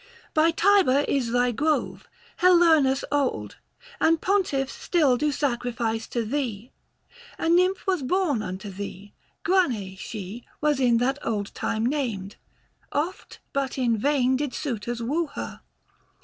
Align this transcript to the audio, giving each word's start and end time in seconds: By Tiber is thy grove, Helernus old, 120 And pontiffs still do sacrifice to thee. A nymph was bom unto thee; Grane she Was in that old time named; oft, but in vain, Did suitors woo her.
By 0.33 0.49
Tiber 0.49 1.01
is 1.07 1.29
thy 1.31 1.51
grove, 1.51 2.09
Helernus 2.37 3.03
old, 3.11 3.57
120 3.99 3.99
And 3.99 4.19
pontiffs 4.19 4.73
still 4.73 5.15
do 5.15 5.31
sacrifice 5.31 6.07
to 6.07 6.25
thee. 6.25 6.71
A 7.37 7.47
nymph 7.47 7.85
was 7.85 8.01
bom 8.01 8.41
unto 8.41 8.71
thee; 8.71 9.13
Grane 9.43 9.95
she 9.97 10.43
Was 10.59 10.79
in 10.79 10.97
that 10.97 11.19
old 11.23 11.53
time 11.53 11.85
named; 11.85 12.37
oft, 12.91 13.41
but 13.53 13.77
in 13.77 13.95
vain, 13.95 14.35
Did 14.37 14.55
suitors 14.55 15.03
woo 15.03 15.27
her. 15.35 15.61